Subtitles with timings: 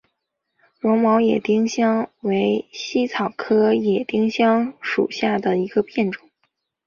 [0.79, 6.27] 绒毛野丁香为茜草科野丁香属下的一个变种。